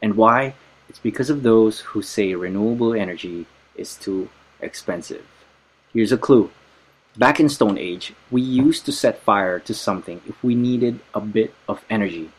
And 0.00 0.14
why? 0.14 0.54
It's 0.88 0.98
because 0.98 1.30
of 1.30 1.42
those 1.42 1.80
who 1.80 2.02
say 2.02 2.34
renewable 2.34 2.94
energy 2.94 3.46
is 3.74 3.96
too 3.96 4.28
expensive. 4.60 5.24
Here's 5.92 6.12
a 6.12 6.18
clue. 6.18 6.50
Back 7.16 7.40
in 7.40 7.48
Stone 7.48 7.78
Age, 7.78 8.12
we 8.30 8.42
used 8.42 8.84
to 8.86 8.92
set 8.92 9.22
fire 9.22 9.58
to 9.60 9.72
something 9.72 10.20
if 10.26 10.42
we 10.42 10.54
needed 10.54 11.00
a 11.14 11.20
bit 11.20 11.54
of 11.68 11.84
energy. 11.88 12.30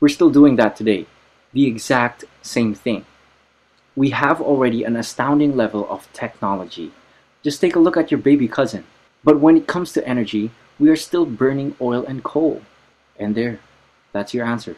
We're 0.00 0.08
still 0.08 0.30
doing 0.30 0.56
that 0.56 0.74
today. 0.74 1.06
The 1.52 1.66
exact 1.66 2.24
same 2.42 2.74
thing. 2.74 3.04
We 3.96 4.10
have 4.10 4.40
already 4.40 4.84
an 4.84 4.96
astounding 4.96 5.56
level 5.56 5.88
of 5.90 6.10
technology. 6.12 6.92
Just 7.42 7.60
take 7.60 7.74
a 7.74 7.80
look 7.80 7.96
at 7.96 8.10
your 8.10 8.20
baby 8.20 8.46
cousin. 8.46 8.84
But 9.24 9.40
when 9.40 9.56
it 9.56 9.66
comes 9.66 9.92
to 9.92 10.06
energy, 10.06 10.50
we 10.78 10.88
are 10.88 10.96
still 10.96 11.26
burning 11.26 11.74
oil 11.80 12.04
and 12.06 12.22
coal. 12.22 12.62
And 13.18 13.34
there, 13.34 13.60
that's 14.12 14.32
your 14.32 14.46
answer. 14.46 14.76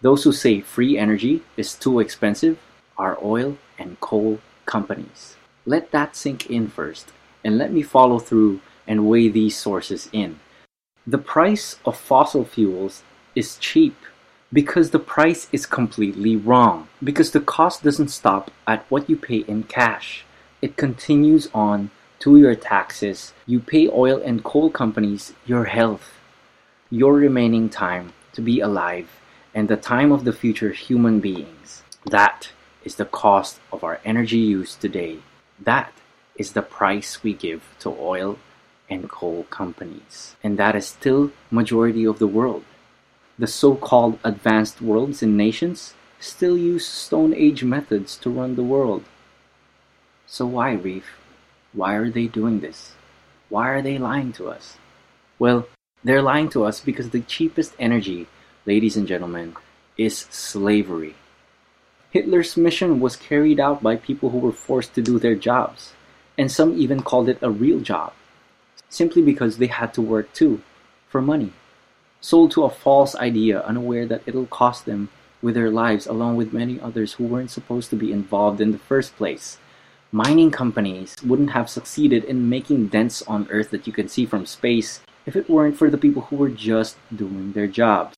Those 0.00 0.24
who 0.24 0.32
say 0.32 0.60
free 0.60 0.96
energy 0.96 1.42
is 1.56 1.74
too 1.74 2.00
expensive 2.00 2.58
are 2.96 3.18
oil 3.22 3.58
and 3.78 4.00
coal 4.00 4.40
companies. 4.66 5.36
Let 5.66 5.90
that 5.90 6.16
sink 6.16 6.50
in 6.50 6.68
first, 6.68 7.12
and 7.44 7.58
let 7.58 7.72
me 7.72 7.82
follow 7.82 8.18
through 8.18 8.60
and 8.86 9.08
weigh 9.08 9.28
these 9.28 9.56
sources 9.56 10.08
in. 10.12 10.40
The 11.06 11.18
price 11.18 11.76
of 11.84 11.96
fossil 11.96 12.44
fuels 12.44 13.02
is 13.34 13.58
cheap 13.58 13.96
because 14.52 14.90
the 14.90 14.98
price 14.98 15.48
is 15.50 15.64
completely 15.64 16.36
wrong. 16.36 16.88
Because 17.02 17.30
the 17.30 17.40
cost 17.40 17.82
doesn't 17.82 18.08
stop 18.08 18.50
at 18.66 18.84
what 18.90 19.08
you 19.08 19.16
pay 19.16 19.38
in 19.48 19.62
cash, 19.64 20.24
it 20.60 20.76
continues 20.76 21.48
on 21.54 21.90
to 22.20 22.36
your 22.36 22.54
taxes. 22.54 23.32
You 23.46 23.60
pay 23.60 23.88
oil 23.88 24.20
and 24.22 24.44
coal 24.44 24.70
companies 24.70 25.32
your 25.46 25.64
health, 25.64 26.18
your 26.90 27.14
remaining 27.14 27.68
time 27.68 28.12
to 28.34 28.40
be 28.40 28.60
alive, 28.60 29.08
and 29.54 29.68
the 29.68 29.76
time 29.76 30.12
of 30.12 30.24
the 30.24 30.32
future 30.32 30.70
human 30.70 31.20
beings. 31.20 31.82
That 32.04 32.52
is 32.84 32.96
the 32.96 33.04
cost 33.04 33.58
of 33.72 33.82
our 33.82 34.00
energy 34.04 34.38
use 34.38 34.74
today. 34.74 35.18
That 35.58 35.92
is 36.36 36.52
the 36.52 36.62
price 36.62 37.22
we 37.22 37.32
give 37.32 37.62
to 37.80 37.90
oil 37.90 38.38
and 38.88 39.08
coal 39.08 39.44
companies. 39.50 40.36
And 40.42 40.58
that 40.58 40.76
is 40.76 40.86
still 40.86 41.32
majority 41.50 42.04
of 42.04 42.18
the 42.18 42.26
world. 42.26 42.64
The 43.42 43.48
so-called 43.48 44.20
advanced 44.22 44.80
worlds 44.80 45.20
and 45.20 45.36
nations 45.36 45.94
still 46.20 46.56
use 46.56 46.86
Stone 46.86 47.34
Age 47.34 47.64
methods 47.64 48.16
to 48.18 48.30
run 48.30 48.54
the 48.54 48.62
world. 48.62 49.02
So 50.28 50.46
why, 50.46 50.74
Reef? 50.74 51.18
Why 51.72 51.94
are 51.96 52.08
they 52.08 52.28
doing 52.28 52.60
this? 52.60 52.92
Why 53.48 53.70
are 53.70 53.82
they 53.82 53.98
lying 53.98 54.32
to 54.34 54.46
us? 54.46 54.76
Well, 55.40 55.66
they're 56.04 56.22
lying 56.22 56.50
to 56.50 56.62
us 56.62 56.78
because 56.78 57.10
the 57.10 57.22
cheapest 57.22 57.74
energy, 57.80 58.28
ladies 58.64 58.96
and 58.96 59.08
gentlemen, 59.08 59.56
is 59.98 60.18
slavery. 60.30 61.16
Hitler's 62.12 62.56
mission 62.56 63.00
was 63.00 63.16
carried 63.16 63.58
out 63.58 63.82
by 63.82 63.96
people 63.96 64.30
who 64.30 64.38
were 64.38 64.52
forced 64.52 64.94
to 64.94 65.02
do 65.02 65.18
their 65.18 65.34
jobs, 65.34 65.94
and 66.38 66.48
some 66.48 66.78
even 66.78 67.02
called 67.02 67.28
it 67.28 67.42
a 67.42 67.50
real 67.50 67.80
job, 67.80 68.12
simply 68.88 69.20
because 69.20 69.58
they 69.58 69.66
had 69.66 69.92
to 69.94 70.00
work 70.00 70.32
too, 70.32 70.62
for 71.08 71.20
money, 71.20 71.52
sold 72.22 72.52
to 72.52 72.64
a 72.64 72.70
false 72.70 73.14
idea, 73.16 73.60
unaware 73.62 74.06
that 74.06 74.22
it'll 74.24 74.46
cost 74.46 74.86
them 74.86 75.10
with 75.42 75.54
their 75.54 75.70
lives 75.70 76.06
along 76.06 76.36
with 76.36 76.54
many 76.54 76.80
others 76.80 77.14
who 77.14 77.24
weren't 77.24 77.50
supposed 77.50 77.90
to 77.90 77.96
be 77.96 78.12
involved 78.12 78.60
in 78.60 78.70
the 78.70 78.78
first 78.78 79.14
place. 79.16 79.58
Mining 80.12 80.50
companies 80.50 81.16
wouldn't 81.26 81.50
have 81.50 81.68
succeeded 81.68 82.22
in 82.24 82.48
making 82.48 82.86
dents 82.86 83.22
on 83.22 83.48
Earth 83.50 83.70
that 83.70 83.86
you 83.86 83.92
can 83.92 84.08
see 84.08 84.24
from 84.24 84.46
space 84.46 85.00
if 85.26 85.34
it 85.34 85.50
weren't 85.50 85.76
for 85.76 85.90
the 85.90 85.98
people 85.98 86.22
who 86.22 86.36
were 86.36 86.50
just 86.50 86.96
doing 87.14 87.52
their 87.52 87.66
jobs. 87.66 88.14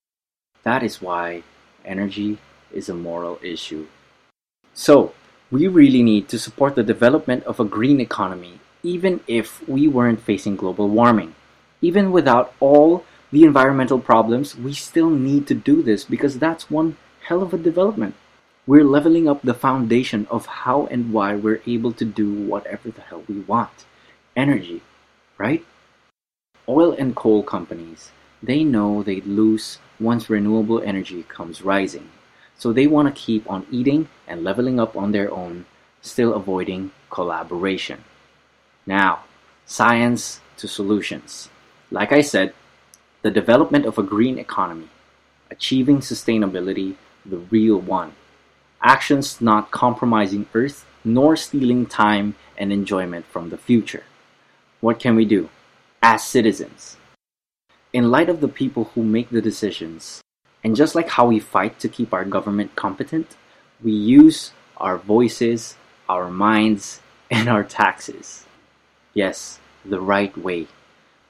That 0.64 0.82
is 0.82 1.00
why 1.00 1.42
energy 1.84 2.38
is 2.72 2.88
a 2.88 2.94
moral 2.94 3.38
issue. 3.42 3.86
So, 4.74 5.14
we 5.50 5.68
really 5.68 6.02
need 6.02 6.28
to 6.28 6.38
support 6.38 6.74
the 6.74 6.82
development 6.82 7.44
of 7.44 7.60
a 7.60 7.64
green 7.64 8.00
economy, 8.00 8.58
even 8.82 9.20
if 9.26 9.66
we 9.68 9.86
weren't 9.86 10.20
facing 10.20 10.56
global 10.56 10.88
warming. 10.88 11.34
Even 11.80 12.10
without 12.10 12.52
all 12.60 13.04
the 13.34 13.42
environmental 13.42 13.98
problems, 13.98 14.54
we 14.54 14.72
still 14.72 15.10
need 15.10 15.44
to 15.48 15.56
do 15.56 15.82
this 15.82 16.04
because 16.04 16.38
that's 16.38 16.70
one 16.70 16.96
hell 17.26 17.42
of 17.42 17.52
a 17.52 17.58
development. 17.58 18.14
We're 18.64 18.84
leveling 18.84 19.28
up 19.28 19.42
the 19.42 19.54
foundation 19.54 20.28
of 20.30 20.46
how 20.46 20.86
and 20.86 21.12
why 21.12 21.34
we're 21.34 21.60
able 21.66 21.92
to 21.94 22.04
do 22.04 22.32
whatever 22.32 22.92
the 22.92 23.00
hell 23.00 23.24
we 23.26 23.40
want. 23.40 23.86
Energy, 24.36 24.82
right? 25.36 25.64
Oil 26.68 26.92
and 26.92 27.16
coal 27.16 27.42
companies, 27.42 28.12
they 28.40 28.62
know 28.62 29.02
they'd 29.02 29.26
lose 29.26 29.78
once 29.98 30.30
renewable 30.30 30.80
energy 30.80 31.24
comes 31.24 31.60
rising. 31.60 32.10
So 32.56 32.72
they 32.72 32.86
want 32.86 33.08
to 33.08 33.20
keep 33.20 33.50
on 33.50 33.66
eating 33.68 34.06
and 34.28 34.44
leveling 34.44 34.78
up 34.78 34.96
on 34.96 35.10
their 35.10 35.34
own, 35.34 35.66
still 36.02 36.34
avoiding 36.34 36.92
collaboration. 37.10 38.04
Now, 38.86 39.24
science 39.66 40.38
to 40.58 40.68
solutions. 40.68 41.48
Like 41.90 42.12
I 42.12 42.20
said, 42.20 42.54
the 43.24 43.32
development 43.32 43.86
of 43.86 43.98
a 43.98 44.04
green 44.04 44.38
economy, 44.38 44.88
achieving 45.50 45.98
sustainability, 45.98 46.94
the 47.26 47.38
real 47.38 47.80
one. 47.80 48.12
Actions 48.80 49.40
not 49.40 49.72
compromising 49.72 50.46
Earth 50.54 50.86
nor 51.04 51.34
stealing 51.34 51.86
time 51.86 52.36
and 52.56 52.72
enjoyment 52.72 53.26
from 53.26 53.50
the 53.50 53.58
future. 53.58 54.04
What 54.80 55.00
can 55.00 55.16
we 55.16 55.24
do? 55.24 55.48
as 56.04 56.22
citizens. 56.22 56.98
In 57.94 58.10
light 58.10 58.28
of 58.28 58.42
the 58.42 58.54
people 58.60 58.90
who 58.92 59.02
make 59.02 59.30
the 59.30 59.40
decisions, 59.40 60.20
and 60.62 60.76
just 60.76 60.94
like 60.94 61.08
how 61.08 61.24
we 61.24 61.40
fight 61.40 61.80
to 61.80 61.88
keep 61.88 62.12
our 62.12 62.26
government 62.26 62.76
competent, 62.76 63.36
we 63.82 63.92
use 63.92 64.52
our 64.76 64.98
voices, 64.98 65.76
our 66.06 66.28
minds, 66.28 67.00
and 67.30 67.48
our 67.48 67.64
taxes. 67.64 68.44
Yes, 69.14 69.60
the 69.82 69.98
right 69.98 70.36
way. 70.36 70.66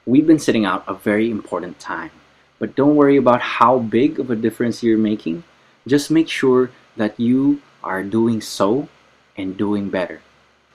We've 0.05 0.27
been 0.27 0.39
sitting 0.39 0.65
out 0.65 0.83
a 0.87 0.93
very 0.93 1.31
important 1.31 1.79
time. 1.79 2.11
But 2.59 2.75
don't 2.75 2.95
worry 2.95 3.17
about 3.17 3.41
how 3.41 3.79
big 3.79 4.19
of 4.19 4.29
a 4.29 4.35
difference 4.35 4.83
you're 4.83 4.97
making. 4.97 5.43
Just 5.87 6.11
make 6.11 6.29
sure 6.29 6.69
that 6.95 7.19
you 7.19 7.61
are 7.83 8.03
doing 8.03 8.39
so 8.39 8.87
and 9.35 9.57
doing 9.57 9.89
better. 9.89 10.21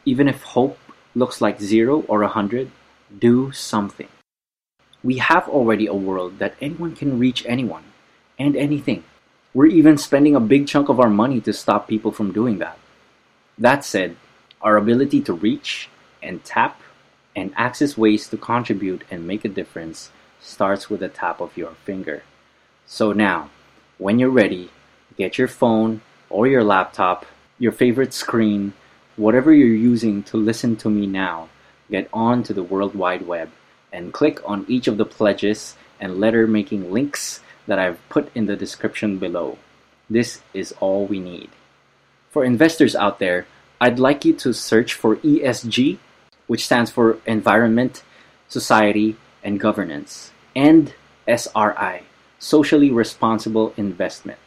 Even 0.04 0.28
if 0.28 0.42
hope 0.42 0.78
looks 1.14 1.40
like 1.40 1.60
zero 1.60 2.02
or 2.08 2.22
a 2.22 2.28
hundred, 2.28 2.70
do 3.16 3.52
something. 3.52 4.08
We 5.02 5.18
have 5.18 5.48
already 5.48 5.86
a 5.86 5.94
world 5.94 6.38
that 6.40 6.54
anyone 6.60 6.94
can 6.94 7.18
reach 7.18 7.46
anyone 7.46 7.84
and 8.38 8.56
anything. 8.56 9.04
We're 9.54 9.66
even 9.66 9.96
spending 9.96 10.34
a 10.36 10.40
big 10.40 10.66
chunk 10.66 10.88
of 10.88 11.00
our 11.00 11.08
money 11.08 11.40
to 11.42 11.52
stop 11.52 11.88
people 11.88 12.12
from 12.12 12.32
doing 12.32 12.58
that. 12.58 12.78
That 13.56 13.84
said, 13.84 14.16
our 14.60 14.76
ability 14.76 15.22
to 15.22 15.32
reach 15.32 15.88
and 16.22 16.44
tap 16.44 16.80
and 17.34 17.52
access 17.56 17.96
ways 17.96 18.28
to 18.28 18.36
contribute 18.36 19.02
and 19.10 19.26
make 19.26 19.44
a 19.44 19.48
difference 19.48 20.10
starts 20.40 20.90
with 20.90 21.00
the 21.00 21.08
tap 21.08 21.40
of 21.40 21.56
your 21.56 21.72
finger. 21.84 22.22
So 22.86 23.12
now, 23.12 23.50
when 23.98 24.18
you're 24.18 24.30
ready, 24.30 24.70
get 25.16 25.38
your 25.38 25.48
phone 25.48 26.00
or 26.28 26.46
your 26.46 26.64
laptop, 26.64 27.26
your 27.58 27.72
favorite 27.72 28.14
screen, 28.14 28.72
whatever 29.16 29.52
you're 29.52 29.68
using 29.68 30.22
to 30.24 30.36
listen 30.36 30.76
to 30.76 30.88
me 30.88 31.06
now, 31.06 31.48
get 31.90 32.08
on 32.12 32.42
to 32.44 32.54
the 32.54 32.62
World 32.62 32.94
Wide 32.94 33.26
Web 33.26 33.50
and 33.92 34.12
click 34.12 34.40
on 34.48 34.64
each 34.68 34.88
of 34.88 34.96
the 34.96 35.04
pledges 35.04 35.76
and 36.00 36.18
letter 36.18 36.46
making 36.46 36.90
links 36.92 37.40
that 37.66 37.78
I've 37.78 38.00
put 38.08 38.30
in 38.34 38.46
the 38.46 38.56
description 38.56 39.18
below. 39.18 39.58
This 40.08 40.40
is 40.54 40.72
all 40.80 41.06
we 41.06 41.20
need. 41.20 41.50
For 42.30 42.44
investors 42.44 42.96
out 42.96 43.18
there, 43.18 43.46
I'd 43.80 43.98
like 43.98 44.24
you 44.24 44.32
to 44.34 44.52
search 44.52 44.94
for 44.94 45.16
ESG, 45.16 45.98
which 46.50 46.64
stands 46.64 46.90
for 46.90 47.16
Environment, 47.26 48.02
Society, 48.48 49.14
and 49.44 49.60
Governance, 49.60 50.32
and 50.56 50.92
SRI, 51.28 52.02
Socially 52.40 52.90
Responsible 52.90 53.72
Investment. 53.76 54.40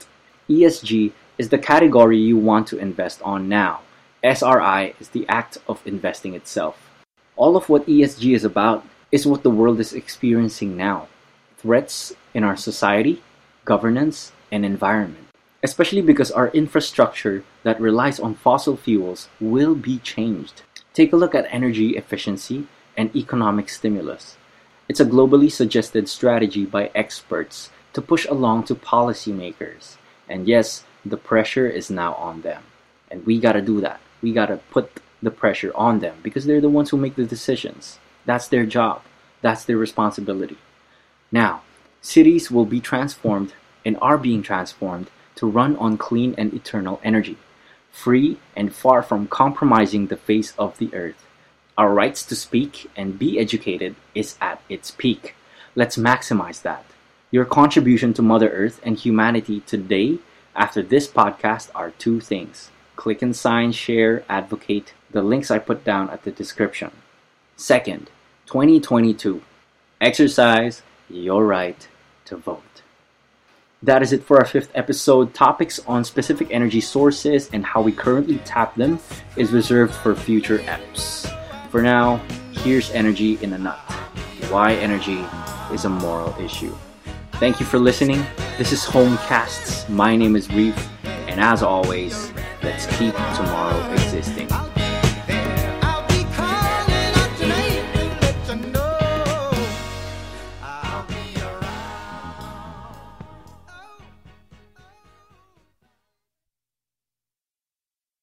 ESG 0.50 1.14
is 1.38 1.48
the 1.48 1.58
category 1.58 2.18
you 2.18 2.36
want 2.36 2.68
to 2.68 2.78
invest 2.78 3.22
on 3.22 3.48
now. 3.48 3.80
SRI 4.22 4.94
is 5.00 5.08
the 5.16 5.26
act 5.30 5.60
of 5.66 5.82
investing 5.86 6.34
itself. 6.36 6.92
All 7.38 7.56
of 7.56 7.70
what 7.70 7.88
ESG 7.88 8.36
is 8.36 8.44
about 8.44 8.86
is 9.10 9.26
what 9.26 9.44
the 9.44 9.50
world 9.50 9.80
is 9.80 9.94
experiencing 9.94 10.76
now 10.76 11.08
threats 11.56 12.12
in 12.34 12.44
our 12.44 12.58
society, 12.58 13.24
governance, 13.64 14.34
and 14.52 14.66
environment. 14.66 15.28
Especially 15.64 16.02
because 16.02 16.32
our 16.32 16.50
infrastructure 16.50 17.46
that 17.64 17.80
relies 17.80 18.20
on 18.20 18.36
fossil 18.36 18.76
fuels 18.76 19.30
will 19.40 19.74
be 19.74 20.00
changed. 20.00 20.64
Take 20.94 21.12
a 21.12 21.16
look 21.18 21.34
at 21.34 21.48
energy 21.50 21.98
efficiency 21.98 22.68
and 22.96 23.16
economic 23.16 23.68
stimulus. 23.70 24.38
It's 24.88 25.00
a 25.00 25.06
globally 25.06 25.52
suggested 25.52 26.08
strategy 26.08 26.66
by 26.66 26.92
experts 26.94 27.72
to 27.94 28.02
push 28.02 28.28
along 28.28 28.66
to 28.66 28.76
policymakers. 28.76 29.98
And 30.30 30.48
yes, 30.48 30.84
the 31.04 31.18
pressure 31.18 31.68
is 31.68 31.90
now 31.90 32.14
on 32.14 32.42
them. 32.42 32.64
And 33.10 33.26
we 33.26 33.40
gotta 33.40 33.62
do 33.62 33.82
that. 33.82 34.02
We 34.22 34.34
gotta 34.34 34.58
put 34.70 35.00
the 35.22 35.32
pressure 35.32 35.72
on 35.74 36.00
them 36.00 36.18
because 36.22 36.46
they're 36.46 36.62
the 36.62 36.70
ones 36.70 36.92
who 36.92 36.98
make 36.98 37.16
the 37.16 37.26
decisions. 37.26 37.98
That's 38.26 38.48
their 38.48 38.66
job, 38.66 39.02
that's 39.42 39.66
their 39.66 39.78
responsibility. 39.78 40.58
Now, 41.32 41.64
cities 42.02 42.52
will 42.52 42.66
be 42.66 42.80
transformed 42.80 43.54
and 43.84 43.98
are 44.02 44.18
being 44.18 44.44
transformed 44.44 45.10
to 45.36 45.50
run 45.50 45.76
on 45.78 45.98
clean 45.98 46.36
and 46.38 46.54
eternal 46.54 47.02
energy, 47.04 47.38
free 47.94 48.38
and 48.56 48.76
far 48.76 49.02
from 49.02 49.28
compromising 49.28 50.08
the 50.08 50.18
face 50.18 50.54
of 50.58 50.78
the 50.80 50.94
earth. 50.94 51.26
Our 51.78 51.94
rights 51.94 52.26
to 52.26 52.36
speak 52.36 52.90
and 52.98 53.18
be 53.18 53.40
educated 53.40 53.96
is 54.14 54.36
at 54.42 54.62
its 54.68 54.92
peak. 54.92 55.36
Let's 55.76 55.96
maximize 55.96 56.62
that. 56.64 56.84
Your 57.32 57.46
contribution 57.46 58.14
to 58.16 58.22
Mother 58.22 58.50
Earth 58.50 58.82
and 58.84 58.98
humanity 58.98 59.62
today 59.62 60.20
after 60.56 60.84
this 60.84 61.08
podcast 61.08 61.70
are 61.74 61.92
two 61.92 62.20
things 62.20 62.70
click 62.96 63.22
and 63.22 63.36
sign, 63.36 63.72
share, 63.72 64.24
advocate, 64.30 64.94
the 65.12 65.24
links 65.24 65.50
I 65.50 65.60
put 65.60 65.84
down 65.84 66.10
at 66.10 66.24
the 66.24 66.32
description. 66.32 66.92
Second, 67.58 68.10
2022. 68.46 69.42
Exercise 70.00 70.84
your 71.10 71.46
right 71.46 71.88
to 72.26 72.38
vote. 72.38 72.82
That 73.84 74.02
is 74.02 74.14
it 74.14 74.24
for 74.24 74.38
our 74.38 74.46
fifth 74.46 74.72
episode. 74.76 75.34
Topics 75.34 75.80
on 75.88 76.06
specific 76.06 76.48
energy 76.52 76.80
sources 76.80 77.50
and 77.52 77.66
how 77.66 77.82
we 77.82 77.92
currently 77.92 78.38
tap 78.46 78.76
them 78.76 78.98
is 79.36 79.52
reserved 79.52 79.94
for 79.94 80.16
future 80.16 80.60
eps. 80.60 81.28
For 81.70 81.82
now, 81.82 82.16
here's 82.54 82.92
energy 82.92 83.38
in 83.42 83.52
a 83.52 83.58
nut. 83.58 83.78
Why 84.48 84.76
energy 84.76 85.26
is 85.74 85.84
a 85.84 85.90
moral 85.90 86.34
issue. 86.40 86.74
Thank 87.34 87.60
you 87.60 87.66
for 87.66 87.78
listening. 87.78 88.26
This 88.58 88.72
is 88.72 88.86
Homecasts. 88.86 89.90
My 89.90 90.16
name 90.16 90.38
is 90.38 90.50
Reef, 90.50 90.78
and 91.04 91.42
as 91.42 91.62
always, 91.62 92.32
let's 92.62 92.86
keep 92.98 93.14
tomorrow 93.36 93.92
existing. 93.92 94.48